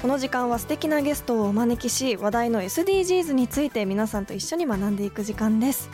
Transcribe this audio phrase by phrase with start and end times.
[0.00, 5.90] この時間は素敵なゲストをお招きし話題の SDGs について皆さんと一緒に学んでいく時間です、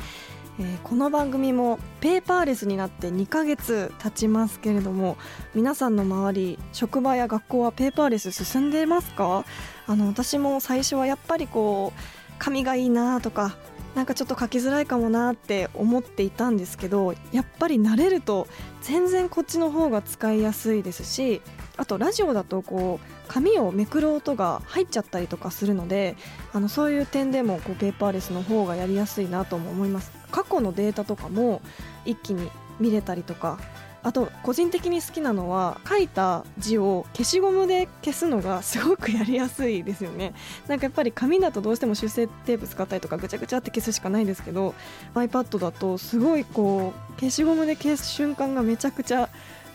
[0.61, 5.17] えーこの番組もペーパーレスになって2ヶ月経ちますけれども
[5.55, 9.45] 皆さんの周り職場や学校はペーパーレス進んでますか？
[9.87, 12.01] あの私も最初はやっぱりこう
[12.39, 13.57] 紙がいいなとか
[13.97, 18.47] なんかちょっと書きづらいかもなって思っていたんですけどやっぱり慣れると
[18.83, 21.41] 全然こっちの方が使いやすいですし
[21.77, 26.17] あとラジオだとこう紙をめくる音が入っちゃったりとかするので
[26.53, 30.13] あのそういう点でもこうペーパーレスの方がやりやすいなとも思います。
[30.31, 31.61] 過去のデータとかも
[32.05, 33.59] 一気に見れたりとか
[34.05, 40.35] あと個人的に好きなのは書いた字を消しゴムで消すのがすごくやりやすいですよね。
[40.69, 44.75] なんかやっぱり紙だとどうしても修正テープ使ったりとかぐちゃぐちゃって消すしかないんですけど
[45.15, 49.31] iPad だとすごいこう消しゴムで消す瞬間がめちゃくちゃ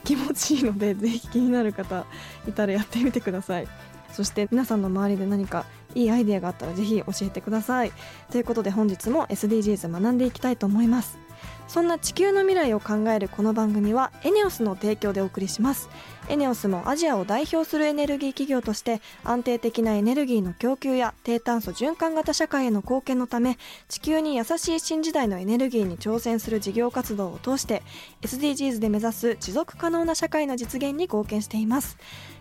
[0.10, 2.04] 気持ちいいのでぜひ気になる方
[2.48, 3.68] いたらやってみてください。
[4.12, 7.92] そして皆さんの周りで何かいいアイデアがあったらぜひ教えてください。
[8.32, 11.20] ということで本日も SDGs 学んでいきたいと思います。
[11.68, 15.88] そんな地球の未来を考えるこの番組はエネオスの提供でお送りします。
[16.28, 27.84] エネオスもアジアを代表するエネルギー企業として安定的なエネルギーの供給や低炭素循環型社会への貢献のため地球に優しい新時代のエネルギーに挑戦する事業活動を通して
[28.22, 31.98] SDGs で目指す持続可能な社会の実現に貢献しています。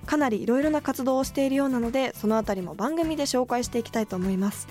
[0.07, 4.69] かなりいろいろな活動をしているようなのでそのあたりも番組で紹介していきたいと思います。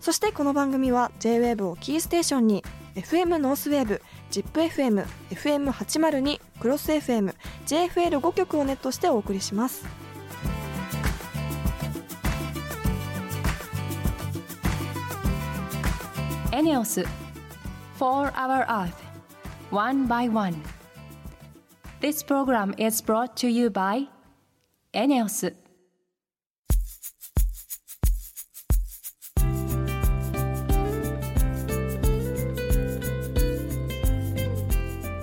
[0.00, 2.64] そしてこの番組は JWAVE をキーステーションに
[2.94, 7.34] FM ノースウェーブ ZIPFM、FM802、クロス FM、
[7.66, 9.84] JFL5 曲をネットしてお送りします。
[16.52, 17.04] エネオス
[17.98, 18.92] 4 Hour Earth
[19.70, 20.60] One by One
[22.00, 24.08] This program is brought to you by
[24.92, 25.54] エネオス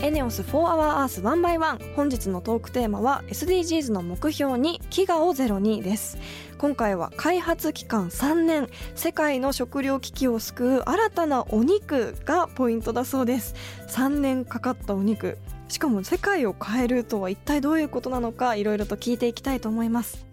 [0.08, 6.18] エネオス 4HourEarth 1 by 1本日のトークテーマは SDGs の目標に飢餓をゼロにです。
[6.58, 8.70] 今回は開発期間3年。
[8.96, 13.54] 世界の食糧危機を救う新たなお肉がポイントだそうです。
[13.90, 15.40] 3年かかったお肉。
[15.68, 20.26] しかも世界を変えるとは一体どういうことなのかいろいろと聞いていきたいと思います。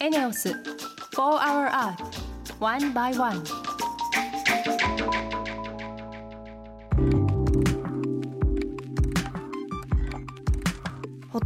[0.00, 0.48] エネオス
[1.12, 1.96] 4HourEarth
[2.60, 3.63] 1 by 1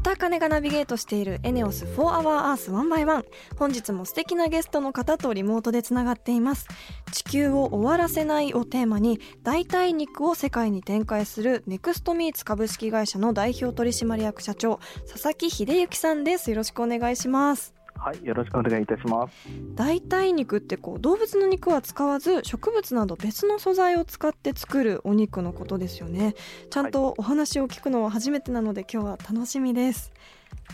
[0.03, 3.25] 田茜がナビゲートしているエネオス4 Hour Earth 1 by 1
[3.57, 6.67] 本日も素敵なゲストの方とリモートでつながっています。
[7.13, 16.51] 地球を終わらせないをテーマに代替肉を世界に展開するネクストミーツ株式会社の代表取締役社長佐々木秀幸さんです。
[16.51, 17.78] よろしくお願いします。
[17.99, 19.35] はい、よろしくお願いいたします。
[19.75, 26.35] 代替肉ってこう動物の肉は使わず植物など別の素材を使って作るお肉のことですよね。
[26.71, 30.13] ちゃんとお話を聞くのは初めてなので今日は楽しみです。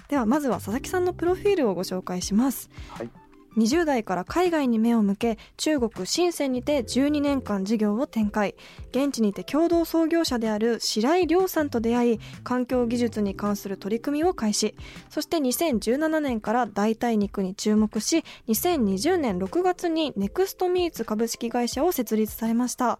[0.08, 3.10] ではまずは佐々木さんのプロフィールをご紹介します、はい
[3.56, 8.54] 20代から海外に目を向け中国深センにて12年間事業を展開。
[8.90, 14.74] 現地にて共同創業者である白井亮さんと出会い環境技術に関する取り組みを開始。
[15.08, 22.98] そして2017年から代替肉に注目し2020年6月にネクストミーツ株式会社を設立されました。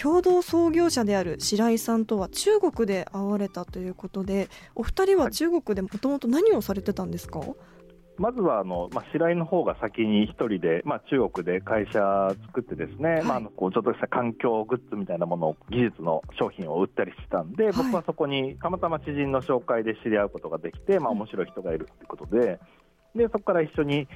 [0.00, 7.40] 共同創業者である白井さんとは中国で会われたということでお二人は中国でもともと何をされてたんですか、
[8.20, 13.24] まずはあの、まあ、白井の方が先に一人で、まあ、中国で会社作ってですね、い。
[13.24, 17.72] まあ、あのこうちょっとした環境グッズみたいなものを技術の商品を売ったりしたんで、はい。
[17.72, 22.60] 僕はそこにたまたま知人の紹介で知り合うことができて、まあ、面白い人がいるということで
[23.16, 24.06] でそこから一緒に、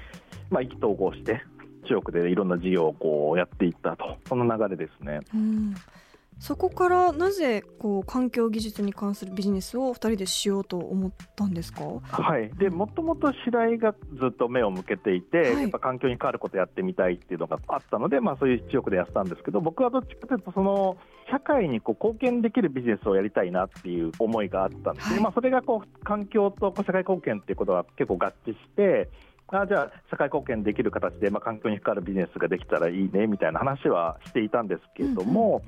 [0.50, 1.42] まあ、意気投合して
[1.88, 4.18] 中国でいろんな事業をこうやっていったと。
[4.28, 5.20] その流れですね。
[5.34, 5.74] うん
[6.38, 11.84] そこからなぜこう環境技術に関するビジネスを2人でしようと思ったんですか？
[12.02, 15.62] はい、でもともと白井がずっと目を向けていて、はい。
[15.62, 20.96] やっぱ環境に関わることやってみたいっていうのがあったので、まあ、そういう一翼でやってたんですけど、僕はどっちかというと、その
[21.30, 25.20] 社会にこう貢献できるビジネスをやりたいなっていう思いがあったんではい。
[25.20, 29.08] まあ、それがこう環境と社会貢献っていうことが結構合致して、
[29.48, 35.62] あじゃあ、社会貢献できる形で、まあ、環境に関わるビジネスができたらいいねみたいな話はしていたんですけれども、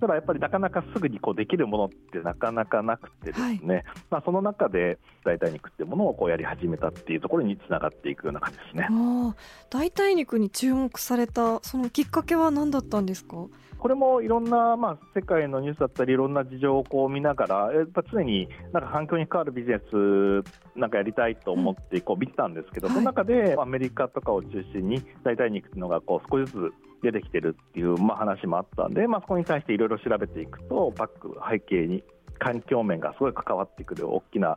[0.00, 8.88] ただやっぱりなかなかすぐにこうできるものってなかなかなくてですね、まあ、その中で代替肉っていうものをこうやり始めたっていうところにつながっていくような感じですね。
[9.70, 13.36] 代替肉に注目されたそのきっかけは何だったんですか？
[13.84, 20.42] これもいろんな、まあ、世界のニュースだったり、いろんな事情をこう見ながら、やっぱ常になんか環境に関わるビジネス
[20.74, 22.96] なんかやりたいと思ってこう見てたんですけど、はい。
[22.96, 32.02] その中でアメリカとかを中心に代替肉っていうのがこう少しずつ出てきてるっていう、まあ、話もあったんで、まあ、そこに対していろいろ調べていくと、バック背景に
[32.38, 34.56] 環境面がすごい関わってくる大きな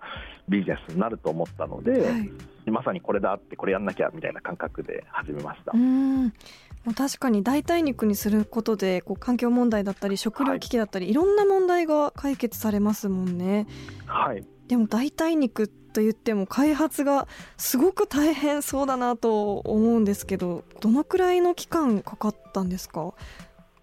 [0.49, 2.71] ビジネスになると思ったので、はい。
[2.71, 5.71] まさにこれだって、これやんなきゃみたいな感覚で始めました。
[5.73, 5.77] う。
[5.77, 6.25] ん。
[6.25, 13.67] もう確かに代替肉にすることでこう環境問題だったり食料危機だったり、い、ろんな問題が解決されますもんね。
[14.05, 14.45] はい。
[14.67, 17.27] でも代替肉と言っても開発が
[17.57, 23.13] すごく大変そうだなと思うんですけどどのくらいの期間かかったんですか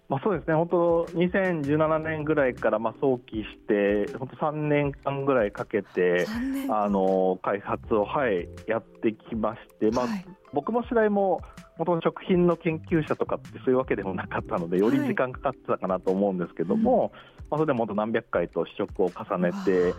[0.07, 10.25] まあ、そうですね、本当、2017年ぐらいからまあ早期して、本当3年間ぐらいかけて、3年あの開発を、はい、やってきまして、まあはい。
[10.53, 11.41] 僕も白井も、
[11.77, 17.11] 元々食品の研究者とかってそういうわけでもなかったので、より時間かかってたかなと思うんですけども、
[17.49, 19.93] まあ、それでも何百回と試食を重ねて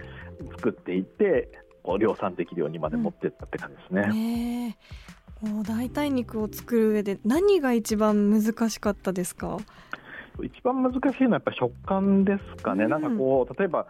[0.56, 1.50] 作っていって、
[1.98, 4.06] 量産できるようにまで持っていったって感じですね。
[4.12, 4.78] ね
[5.46, 9.58] えもう代替肉を作る上で何が一番難しかったですか？
[10.42, 12.90] 一番難しいのはやっぱ食感ですかね、うん。
[12.90, 13.86] なんかこう例えば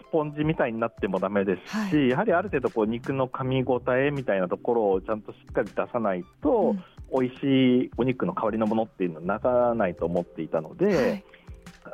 [0.00, 6.84] スポンジみたいになってもダメですし、はやはりある程度こう肉の噛み応えみたいなところをちゃんとしっかり出さないと、うん。
[7.16, 7.44] 美味し
[7.84, 11.24] いお肉の代わりのものっていうのはならないと思っていたので、はい。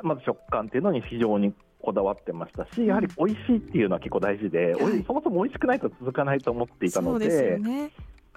[0.02, 1.52] まず食感っていうのに非常に
[1.82, 7.28] こだわってましたし、やはり美味しいっていうのは結構大事で、はいそもそも美味しくないと続かないと思っていたので。
[7.28, 7.90] そうですよね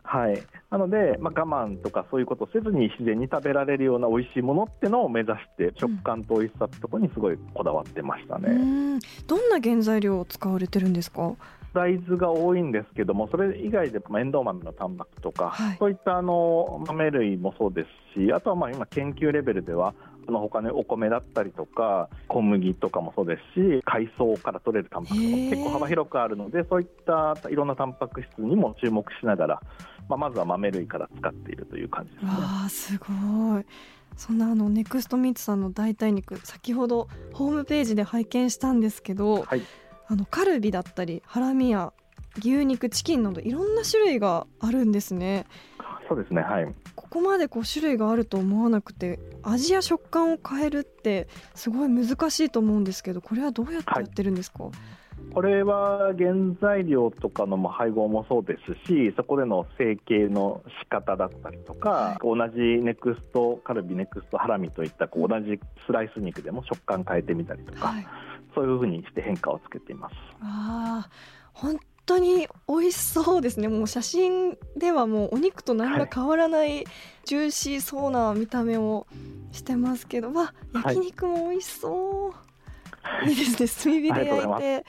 [0.03, 8.49] はい、なので、まあ、我慢とかそういうことをせずに自然に食べられるような美味しいものってのを目指して食感と美味しさってところにすごいこだわってましたうね。
[8.49, 8.99] ん。
[9.27, 11.33] どんな原材料を使われてるんですか？
[11.73, 15.77] 大豆が多いんですけどもそれ以外でもエンドウ豆のタンパクとか、はい。
[15.79, 17.85] そういったあの豆類もそうで
[18.15, 19.95] すしあとはまあ今研究レベルでは
[20.27, 29.61] あの他にお米だったりとか小麦とかもそうですし海藻から取れるタンパクと結構幅広くあるのでそういったいろんなタンパク質にも注目しながら、
[30.09, 32.31] まあ、まずは豆類から使っているという感じですね。
[32.31, 33.65] わあすごい。
[34.15, 39.61] そんなあのネクストミーツさんの代替肉先ほどホームページで拝見したんですけど、はい。
[40.07, 41.93] あのカルビだったりハラミや
[42.37, 45.45] 牛肉チキンなどいろんな種類があるんですね。
[46.07, 46.75] そうですねはい。
[46.95, 54.69] ここまでこう種類があると思わなくて味や食感を変えるってすごい難しいと思うんですけどこれはどうやってやってるんですか、
[55.31, 62.23] これは原材料とかの配合もそうですし、そこでの成形の仕方だったりとか、はい。
[62.23, 68.07] 同じネクストカルビ、ネクストハラミといったこう同じスライス肉でも食感変えてみたりとか、はい、
[68.53, 70.15] そういうふうにして変化をつけています。
[70.41, 73.67] あー本当に美味しそうですね。
[73.67, 76.83] もう写真ではもうお肉と何ら変わらない
[77.25, 79.07] ジューシーそうな見た目を
[79.51, 80.95] してますけど、わはい。
[80.95, 82.33] 焼肉も美味しそ
[83.25, 84.01] う、い、いですね。
[84.01, 84.85] 炭火で焼いて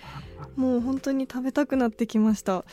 [0.56, 2.64] もう本当に食べたくなってきました。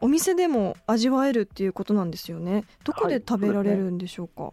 [0.00, 2.64] お店でも味わえるっていうことなんですよね。
[2.82, 4.52] どこで食べられるんでしょうか、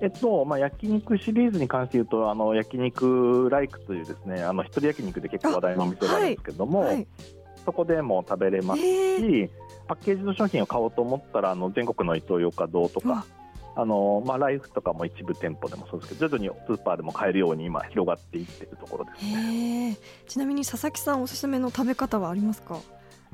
[0.00, 7.06] えっとまあ、焼肉シリーズに関して言うと、あの焼肉ライクというですねあの一人焼肉で結構話題のお店があるんですけども、はい。
[7.64, 9.50] そこでも食べれますし、えー。
[9.86, 13.24] パッケージの商品を買おうと思ったら、あの全国のイトーヨーカドーとか、
[13.74, 19.96] あのまあ、ライフとかも一部店舗でもそうですけど、徐々にスーパーでも買えるように今、広がっていっているところですね。
[20.26, 22.76] ちなみに佐々木さんおすすめの食べ方はありますか？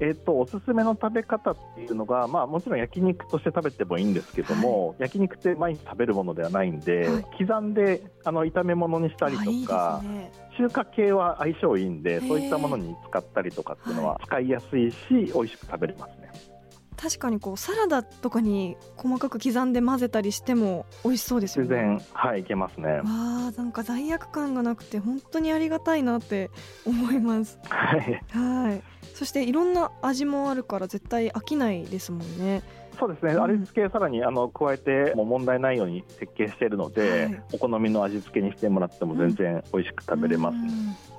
[0.00, 7.26] えっとおすすめの食べ方っていうのが、まあ、もちろん焼肉として食べてもいいんですけども、焼肉って毎日食べるものではないんで、はい。
[7.36, 10.30] 刻んであの炒め物にしたりとかね。
[10.56, 16.30] 中華系は相性いいんで、そういったものに使ったりとかっていうのは使いやすいし、美味しく食べれますね。
[17.00, 21.68] 確かにこうサラダとかに細かく刻んで混ぜたりしても美味しそうですよね。
[21.68, 22.88] 自然、はい、いけますね。
[22.88, 26.50] わあなんか罪悪感がなくて本当にありがたいなって
[26.84, 27.58] 思います。
[27.68, 28.20] はい。
[28.30, 28.82] はい。
[29.14, 32.62] そしていろんな味もあるから絶対飽きないですもんね。
[32.98, 33.42] そうですね、うん。
[33.44, 37.42] 味付けさらにあの加えても問題ないように設計しているので、はい。
[37.52, 40.64] お好みの味付けにしてもらっても全然美味しく食べれます、ね
[41.12, 41.17] うん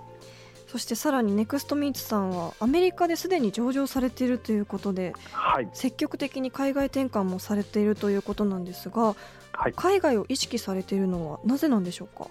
[0.72, 9.16] そしてさらにネクストミーツさんはアメリカですでに上場されているということではい、積極的に海外転換もされているということなんですが
[9.52, 9.74] はい。
[9.76, 12.28] 海外を意識されているのはなぜなんでしょうか？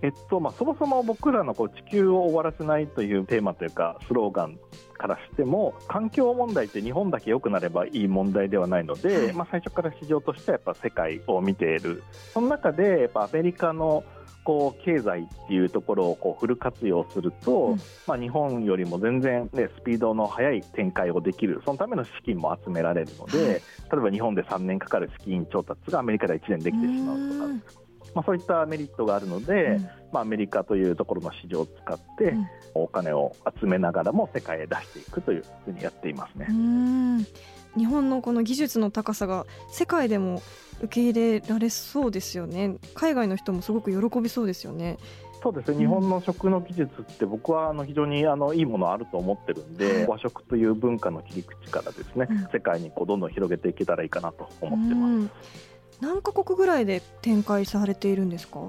[0.00, 4.58] えっとまあ、そもそも僕らのこう地球を終わらせないというテーマというかスローガン
[4.98, 9.32] からしても環境問題って日本だけ良くなればいい問題ではないので、はい。
[9.32, 12.02] まあ、最初から市場としてはやっぱ世界を見ている。
[12.32, 14.02] その中でやっぱアメリカの
[14.44, 17.76] こう経済っていうところをこうフル活用すると、うん。
[18.06, 23.48] まあ、日本よりも全然、ね、スピードの速い展開をできるそのための資金も集められるので、はい。
[23.48, 23.60] 例
[23.94, 27.62] えば日本で3年かかる資金調達がアメリカでは1年できてしまうとかうん。
[28.14, 29.82] まあ、そういったメリットがあるので、うん。
[30.12, 32.46] まあ、アメリカというところの市場を使って、うん。
[32.74, 36.46] お金を集めながらも世界へ出していくというふうにやっていますね。
[37.76, 40.42] うん日本のこの技術の高さが世界でも
[40.82, 42.76] 受け入れられそうですよね。
[42.94, 44.98] 海外の人もすごく喜びそうですよね。
[45.42, 50.06] そうですね、日本の食の技術って僕はあの非常にあのいいものあると思ってるんで、はい。
[50.06, 52.48] 和食という文化の切り口からですね、うん。
[52.52, 55.10] 世界にこうどんどん広げていけたらいいかなと思ってます。
[55.10, 55.30] うん。
[56.00, 58.60] 何カ国ぐらいで展開されているんですか？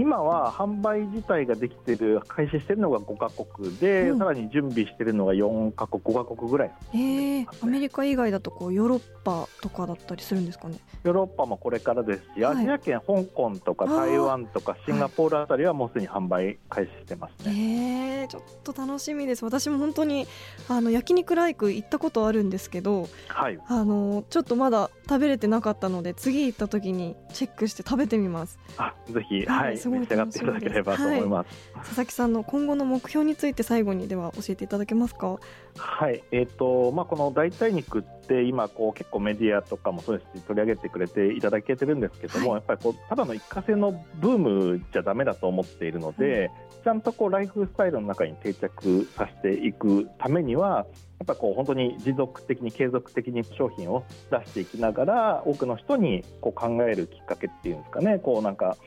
[0.00, 4.18] 今は販売自体ができてる開始してるのが5カ国で、うん。
[4.18, 6.72] さらに準備してるのが4カ国5カ国ぐらい。
[6.94, 10.78] えー、アメリカ以外だとこうヨーロッパとかだったりするんですかね？
[11.04, 12.56] ヨーロッパもこれからですし、はい。
[12.56, 18.20] アジア圏、香港とか台湾とかシンガポールあたりはもうすでに販売開始してますね。
[18.22, 19.44] えー、ちょっと楽しみです。
[19.44, 20.26] 私も本当に
[20.68, 28.60] あの焼肉ライク行ったことあるんですけどはい、あのちょっとまだ食べれてなかったので次行った時にチェックして食べてみます。
[28.76, 31.72] あぜひ、ははいい、すごい召し上がっていただければと思います。
[31.74, 35.40] 佐々木さんの今後の目標について最後にでは教えていただけますか？
[35.76, 46.50] はい、えっ、と、まあ、この代替肉って、今、こう結構メディアとかもそうですし、取り上げてくれていただけてるんですけども、はいやっぱりこう、ただの一過性のブームじゃダメだと思っているので。
[46.82, 50.86] ちゃんとこうライフスタイルの中に定着させていくためには。
[51.18, 58.78] やっぱこう本当に持続的に継続的に商品を出していきながら多くの人にこう考えるきっかけっていうんですかねこうなんか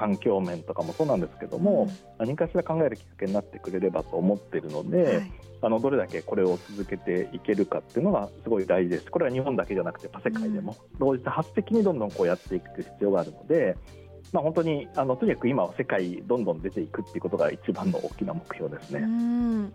[0.00, 9.10] 環境面とかもそうなんですけども、何かしら考えるきっかけになってくれればと思っているので、はいあのどれだけこれを続けていけるかっていうのがすごい大事です。
[9.10, 13.76] これは日本だけじゃなくて世界でも同時多発的にどんどんこうやっていく必要があるので、
[14.32, 19.06] まあ、本当にあのとにかく今は世界どんどん出ていくっていうことが一番の大きな目標ですうね。
[19.06, 19.72] ん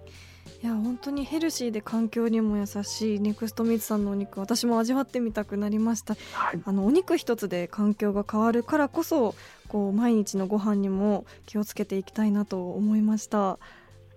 [0.65, 6.15] いや本当にヘルシーで環境にも優しいネクストミーツさんのお肉私も味わってみたくなりました。
[6.33, 9.35] はい、あのお肉一つで環境が変わるからこそ
[9.67, 13.59] こう毎日のご飯にも気をつけていきたいなと思いました。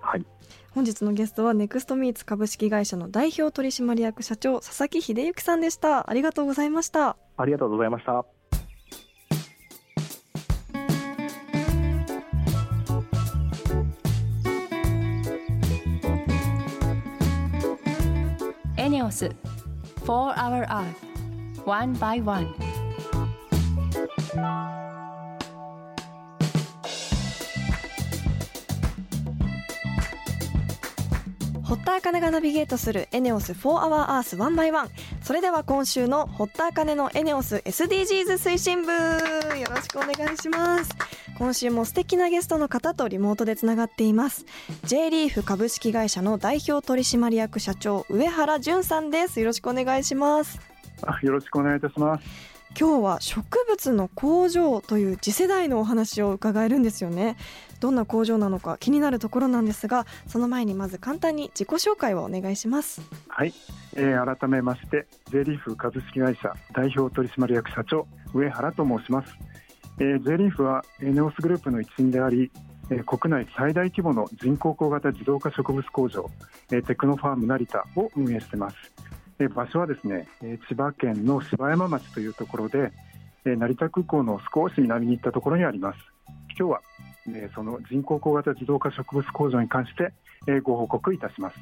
[0.01, 0.25] はい、
[0.71, 6.09] 本日のゲストはネクストミーツ株式会社の代表取締役社長佐々木秀幸さんでした。
[6.09, 7.19] ありがとうございました。
[7.37, 8.25] ありがとうございました。
[19.09, 19.31] エネオス。
[20.05, 22.55] For Our Earth One by One.
[31.63, 34.89] 堀田茜がナビゲートするエネオス4 Hour Earth 1 by 1
[35.23, 38.93] それでは今週の堀田茜のエネオス SDGs 推進部。
[38.93, 40.91] よろしくお願いします。
[41.39, 44.45] 今週も素敵なゲストの方とリモートでつながっています。
[44.83, 49.39] J リーフ株式会社の代表取締役社長上原淳さんです。
[49.39, 50.61] よろしくお願いします。
[51.03, 52.25] あよろしくお願いいたします。
[52.79, 57.37] 今日は植物の工場という次世代のお話を伺えるんですよね。
[57.79, 63.01] どんな工場なのか気になるところなんですがその前にまず簡単に自己紹介をお願いします。
[63.29, 63.55] はい、
[63.95, 69.33] えー改めまして J リーフ株式会社代表取締役社長上原と申します。
[70.01, 72.53] えー、J リーフはエネオスグループの一員であり、
[72.91, 76.31] えー国内最大規模の人工光型自動化植物工場、
[76.71, 78.77] えーテクノファーム成田を運営しています。
[79.41, 82.93] えー場所はですね、えー千葉県の芝山町というところで、
[83.45, 85.99] えー成田空港の少し南に行ったところにあります。
[86.57, 86.83] 今日は、
[87.27, 90.13] えーその人工光型自動化植物工場に関して、
[90.47, 91.57] えーご報告いたします。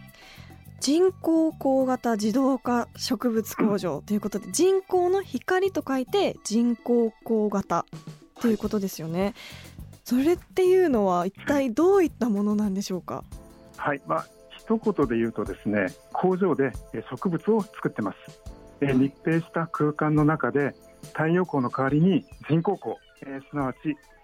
[0.79, 7.87] 人工光型自動化植物工場ということで人工の光と書いて人工光型
[8.41, 9.35] ということですよね、
[10.05, 13.25] それっていうのは一体どういったものなんでしょうか？
[13.77, 14.27] はい、まあ
[14.59, 16.73] 一言で言うとですね、工場で
[17.11, 18.17] 植物を作ってます。
[18.81, 20.75] え密閉した空間の中で
[21.15, 23.79] 太陽光の代わりに人工光、えすなわち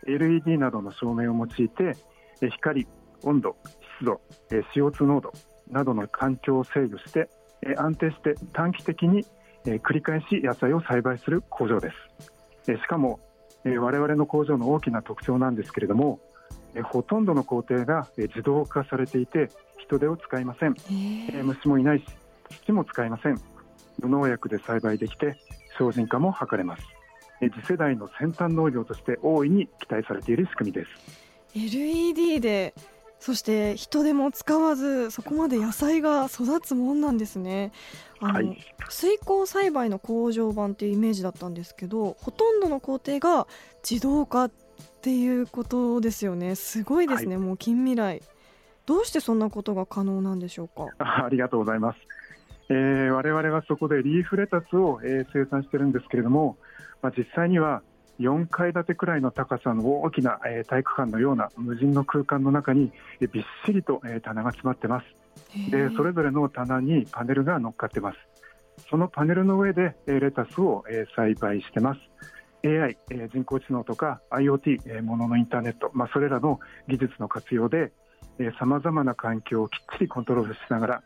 [0.06, 1.96] LED などの照明を用いて、
[2.42, 2.86] え光、
[3.22, 3.56] 温度、
[3.98, 5.32] 湿度、え CO2 濃度
[5.70, 7.30] などの環境を制御して、
[7.62, 9.24] え安定して短期的に
[9.64, 11.92] え、繰り返し野菜を栽培する工場で
[12.66, 13.20] す、え、しかも、
[13.64, 16.20] 我々の工場の大きな特徴なんですけれども、
[16.74, 22.06] えー、ほとんどの工程が、えー、自動化されていて人手を使いません、えー、虫もいないし
[22.64, 23.40] 土も使いません。
[24.00, 25.36] 無農薬で栽培できて
[25.78, 26.82] 精進化も図れます。
[27.40, 30.90] 次世代の先端農業として大いに期待されている仕組みです。
[31.54, 32.74] LED で
[33.22, 37.70] そして人手も使わずそこまで野菜が育つもんなんですね。
[38.18, 43.46] あの、はい、水耕栽培の工場版っていうイメージだったんですけどほとんどの工程が
[43.88, 44.50] 自動化っ
[45.02, 46.56] ていうことですよね。
[46.56, 48.22] すごいですね、はい、もう近未来。
[48.86, 50.88] どうしてそんなことが可能なんでしょうか？
[50.98, 51.98] ありがとうございます、
[52.70, 56.56] えー、我々はそこでリーフレタスを、えー、生産してるんですけれども、
[57.00, 57.82] まあ、実際には
[58.22, 65.06] 4階建てくらいの高さの大きな、えー、体育館のような無人の空間の中に、えー、びっしりと、えー、棚が詰まってます。
[65.70, 68.18] でそれぞれの棚にパネルが乗っかってます。
[68.88, 72.00] そのパネルの上で、えー、レタスを、えー、栽培してます。
[72.64, 77.92] AI、えー、人工知能とか IoT、えー、もののインターネット、まあ、それらの技術の活用で
[78.58, 81.02] さまざまな環境をきっちりコントロールしながら、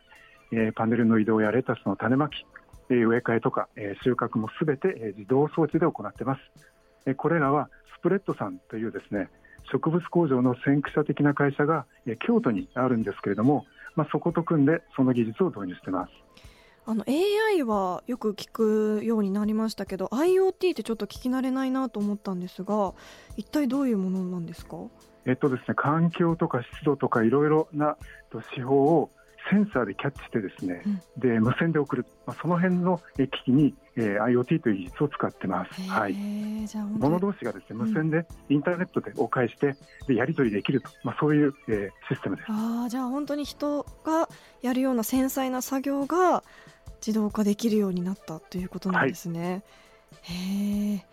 [0.53, 2.47] えー、パネルの移動やレタスの種まき、
[2.91, 6.41] えー、植え替えとか、えー、収穫もすべて、えー、自動装置で行ってます。
[6.59, 6.76] え
[7.15, 9.29] これらはスプレッドさんというですね
[9.73, 11.87] 植物工場の先駆者的な会社が
[12.27, 13.65] 京都にあるんですけれども、
[13.97, 16.13] まあ、そこと組んでその技術を導入してます。
[16.89, 22.95] あの AI はよく聞くようになりましたけど IoT ってちょっと聞き慣れないなと思ったんですが
[23.37, 24.77] 一体どういうものなんですか？
[25.25, 27.97] えっとですね、環境とか湿度とかいろいろな
[28.33, 29.11] 指標を
[29.51, 35.81] センサーでキャッチしてですね、うん、で無線で送る、まあ、その辺の機器に、えー、IoT という技術を使ってます。
[35.89, 36.15] はい。
[36.99, 39.77] 物同士がですね無線でインターネットでお返して、
[40.07, 42.47] でやり取りできると、まあそういう、えー、システムです。
[42.51, 44.29] ああじゃあ本当に人が
[44.63, 46.43] やるような繊細な作業が
[47.07, 49.63] 自動化できるようになったということなんですね。
[50.23, 51.07] はい、へえ。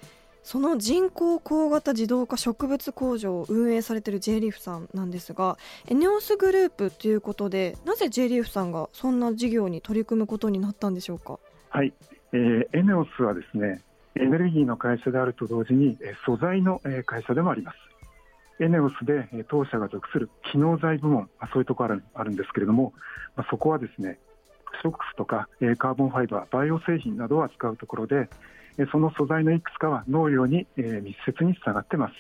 [0.44, 5.58] その人工光型自動化植物工場を運営されている J リーフさんなんですが
[5.88, 11.40] エネオスグループということでなぜ J リーフさんがそんな事業に取り組むことになったんでしょうか？
[11.70, 11.94] はい、
[12.34, 13.82] えー、エネオスはですね
[14.16, 17.78] エネルギーの会社であると同時に素材の会社でもあります。
[18.60, 22.94] エネオスで当社が属する機能材部門、そういうところあるんですけれども、
[23.36, 24.20] まあ、そこはですね、
[24.84, 28.30] ショックスとかカーボンファイバー、バイオ製品などを扱うところで、
[28.92, 32.14] その素材のいくつかは農業に密接につながっています。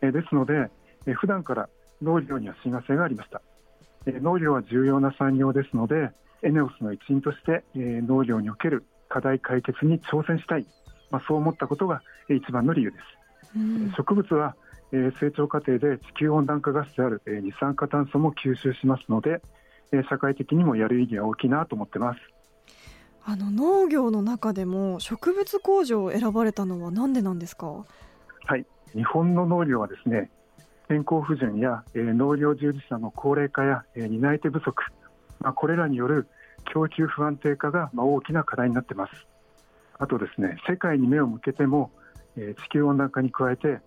[0.00, 0.70] ですので、
[1.14, 1.68] 普段から
[2.02, 3.40] 農業には親和性がありました。
[4.06, 6.10] 農業は重要な産業ですので、
[6.42, 10.66] エネオスの一員として農業における課題解決に挑戦したい、
[11.10, 13.56] まあ、そう思ったことが一番の理由です。
[13.56, 14.54] うん、植物は
[14.90, 19.40] 成長過程で地球温暖化ガスである二酸化炭素も吸収しますので、
[20.08, 22.20] 社会的にもやる意義は大きいなと思ってます。
[23.28, 27.84] あの農業の中でも植物工場を選ばれたのは何でなんですか？
[28.44, 28.64] はい。
[28.94, 30.30] 日本の農業はですね
[30.86, 34.74] 天候不順や、えー、農業従事者の高齢化や、えー、担い手不足、
[35.40, 36.28] まあ、これらによる
[36.72, 39.12] 供給不安定化が、まあ、大きな課題になってます。
[39.98, 41.90] あとですね世界に目を向けても、
[42.36, 43.80] えー、地球温暖化に加えて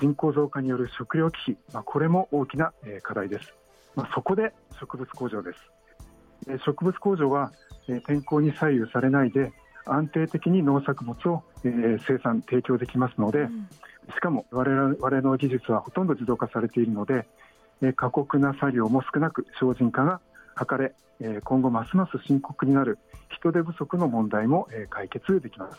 [0.00, 3.52] 人口増加による食料危機、まあ、これも大きな、えー、課題です、
[3.94, 5.58] まあ、そこで植物工場です、
[6.64, 7.52] 植物工場は
[8.06, 9.52] 天候に左右されないで
[9.86, 13.68] 安定的に農作物を、えー、生産提供できますので、うん、
[14.14, 17.26] しかも我々の技術はほとんど自動化されているので、
[17.82, 20.20] えー、過酷な作業も少なく精進化が
[20.58, 22.98] 図れ、えー、今後ますます深刻になる
[23.30, 25.78] 人手不足の問題も、えー、解決できます、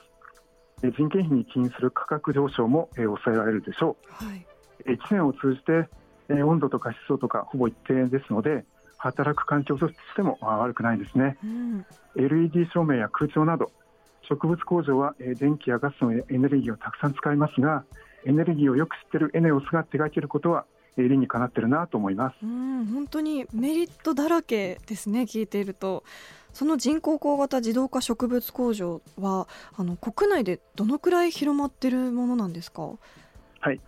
[0.84, 4.46] えー、人件費に起因する価格上昇も、えー、抑えられるでしょう、はい、
[4.86, 5.89] 1年を通じて、
[6.30, 8.63] えー、温度とか湿度とかほぼ一定ですので
[8.98, 11.86] 働く環境としても悪くないですね、うん、
[12.18, 13.72] LED 照明や空調など
[14.28, 17.84] 植物工場は電気やガスのエネルギーをたくさん使いますが
[18.26, 20.66] エネルギーをよく知っているエネオスが手掛けることは
[20.98, 22.36] 理にかなってるなと思います。
[22.42, 26.04] うん本当にメリットだらけですね聞いていると。
[26.54, 32.90] その人工光型自動化植物工場はあの国内でどのくらい広まっているものなんですか？
[33.60, 33.80] はい。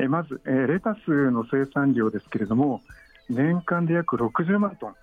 [0.00, 2.82] えまず、えレタスの生産量ですけれども
[3.28, 4.94] 年間で約60万トン。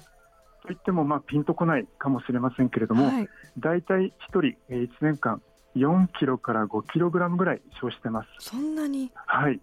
[0.66, 5.42] といってもまあピンとこないかもしれませんけれども、はい、大体1人1年間
[5.76, 8.28] 4キロから5キログラムぐらい消費してます。
[8.40, 9.12] そんなに？
[9.14, 9.60] はい。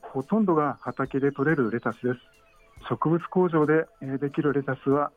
[0.00, 2.20] ほとんどが畑で採れるレタスです。
[2.88, 3.86] 植物工場で
[4.20, 5.10] できるレタスは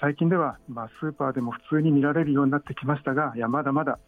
[0.00, 3.98] 最近ではまあスーパーでも普通に見られるようになってきましたがいやまだまだ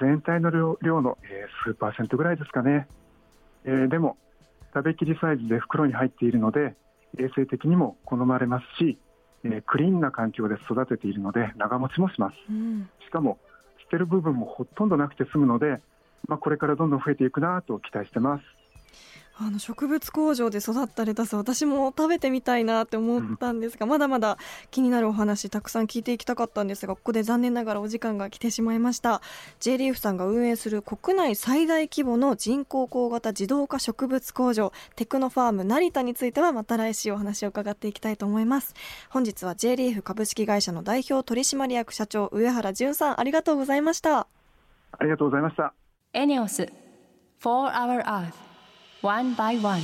[0.00, 2.86] 全体の量量の、えー、数パーセントぐらいですかね、
[3.64, 4.18] えー、でも
[4.74, 6.74] 食べきりサイズで袋に入っているので
[7.18, 8.98] 衛生的にも好まれますし、
[9.44, 13.38] えー、クリーンな環境で育てているので長持ちもします、うん、しかも
[13.88, 15.80] てる部分もほとんどなくて済むので、
[16.26, 18.44] まあ、これからどんどん増えていくなと期待してます。
[19.40, 24.36] あの植物工場で育ったレタス私も食べてみたいなって思ったんですが、まだまだ
[24.72, 29.22] 気になるお話たくさん聞いていきたかったんですがここで残念ながらお時間が来てしまいました。
[29.60, 38.74] J リーフさんが運営する国内最大規模の人工光型自動化植物工場テクノファーム成田についてはまた来週お話を伺っていきたいと思います。
[39.08, 44.26] 本日は J リーフ株式会社の代表取締役社長上原淳さんありがとうございました。
[44.90, 45.74] ありがとうございました。
[46.12, 46.66] エネオス
[47.38, 48.47] For Our Earth
[49.00, 49.80] One by One.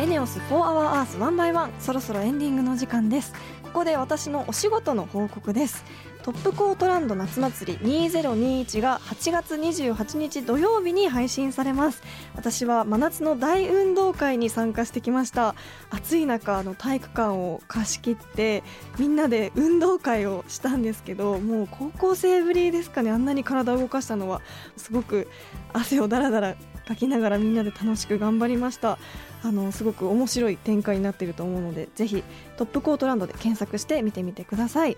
[0.00, 3.34] エネオス4 Hour Earth 1 by 1そろそろエンディングの時間です。
[3.62, 5.84] ここで私のお仕事の報告です。
[6.22, 12.00] トップコートランド夏祭り2021が8月28日土曜日に配信されます。
[12.36, 15.56] 私は真夏の大運動会に参加してきました。
[15.90, 18.62] 暑い中の体育館を貸し切って
[19.00, 23.10] みんなで運動会をしたんですけどもう高校生ぶりですかね。
[23.10, 24.42] あんなに体を動かしたのは。
[24.76, 25.28] すごく
[25.72, 26.54] 汗をだらだら
[26.86, 28.96] かきながらみんなで楽しく頑張りました。
[29.42, 32.22] あのすごく面白い展開になっていると思うのでぜひ
[32.56, 34.96] トップコートランドで検索して見てみてください。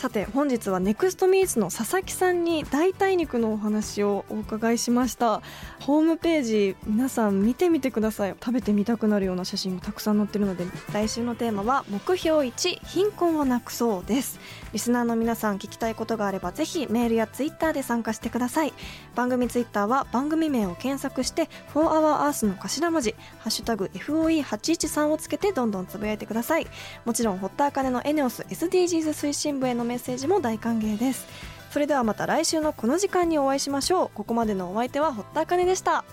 [0.00, 5.42] さて本日はネクストミーツの佐々木さんに代替肉のお話をお伺いしました。
[5.80, 8.30] ホームページ皆さん見てみてください。
[8.30, 14.40] 食べてみたくなるような写真がたくさん載ってるので来週のテーマは目標1貧困をなくそうです。
[14.72, 18.72] リスナーの皆さん聞きたいことがあればぜひメールやツイッターで参加してください。
[19.14, 26.66] 番組ツイッターは番組名を検索して「4HourEarth」の頭文字「ハッシュタグ #FOE813」をつけてどんどんつぶやいてください。
[27.04, 31.26] もちろん堀田茜のエネオス SDGs 推進部へのメッセージも大歓迎です。
[31.72, 34.10] それではまた来週のこの時間にお会いしましょう。
[34.14, 36.04] ここまでのお相手は堀田茜でした。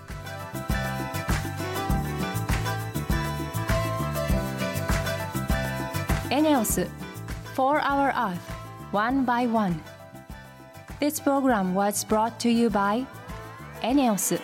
[6.32, 6.88] エネオス
[7.54, 8.38] For Our Earth
[8.92, 9.80] One by One.
[11.00, 13.06] This program was brought to you by
[13.84, 14.40] エネオス